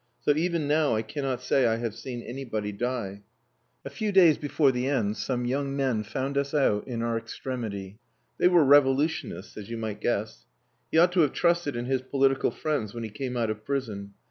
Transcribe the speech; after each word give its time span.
So 0.19 0.35
even 0.35 0.67
now 0.67 0.95
I 0.95 1.03
cannot 1.03 1.43
say 1.43 1.67
I 1.67 1.75
have 1.75 1.93
seen 1.93 2.23
anybody 2.23 2.71
die. 2.71 3.21
A 3.85 3.89
few 3.91 4.11
days 4.11 4.35
before 4.39 4.71
the 4.71 4.87
end, 4.87 5.15
some 5.15 5.45
young 5.45 5.75
men 5.75 6.01
found 6.01 6.39
us 6.39 6.55
out 6.55 6.87
in 6.87 7.03
our 7.03 7.19
extremity. 7.19 7.99
They 8.39 8.47
were 8.47 8.65
revolutionists, 8.65 9.57
as 9.57 9.69
you 9.69 9.77
might 9.77 10.01
guess. 10.01 10.47
He 10.91 10.97
ought 10.97 11.11
to 11.11 11.19
have 11.19 11.33
trusted 11.33 11.75
in 11.75 11.85
his 11.85 12.01
political 12.01 12.49
friends 12.49 12.95
when 12.95 13.03
he 13.03 13.11
came 13.11 13.37
out 13.37 13.51
of 13.51 13.63
prison. 13.63 14.15